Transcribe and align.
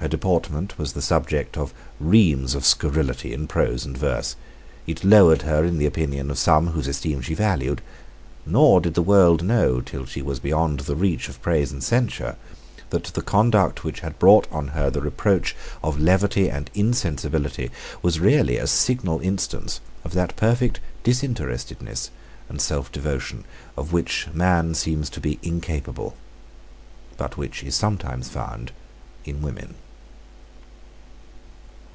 Her 0.00 0.06
deportment 0.06 0.78
was 0.78 0.92
the 0.92 1.02
subject 1.02 1.56
of 1.58 1.74
reams 1.98 2.54
of 2.54 2.64
scurrility 2.64 3.32
in 3.32 3.48
prose 3.48 3.84
and 3.84 3.98
verse: 3.98 4.36
it 4.86 5.02
lowered 5.02 5.42
her 5.42 5.64
in 5.64 5.78
the 5.78 5.86
opinion 5.86 6.30
of 6.30 6.38
some 6.38 6.68
whose 6.68 6.86
esteem 6.86 7.20
she 7.20 7.34
valued; 7.34 7.82
nor 8.46 8.80
did 8.80 8.94
the 8.94 9.02
world 9.02 9.42
know, 9.42 9.80
till 9.80 10.06
she 10.06 10.22
was 10.22 10.38
beyond 10.38 10.80
the 10.80 10.94
reach 10.94 11.28
of 11.28 11.42
praise 11.42 11.72
and 11.72 11.82
censure, 11.82 12.36
that 12.90 13.04
the 13.06 13.22
conduct 13.22 13.82
which 13.82 13.98
had 13.98 14.20
brought 14.20 14.46
on 14.52 14.68
her 14.68 14.88
the 14.88 15.00
reproach 15.00 15.56
of 15.82 15.98
levity 15.98 16.48
and 16.48 16.70
insensibility 16.74 17.68
was 18.00 18.20
really 18.20 18.56
a 18.56 18.68
signal 18.68 19.18
instance 19.20 19.80
of 20.04 20.12
that 20.12 20.36
perfect 20.36 20.78
disinterestedness 21.02 22.10
and 22.48 22.60
selfdevotion 22.60 23.42
of 23.76 23.92
which 23.92 24.28
man 24.32 24.74
seems 24.76 25.10
to 25.10 25.18
be 25.20 25.40
incapable, 25.42 26.16
but 27.16 27.36
which 27.36 27.64
is 27.64 27.74
sometimes 27.74 28.28
found 28.28 28.70
in 29.24 29.42
woman. 29.42 29.74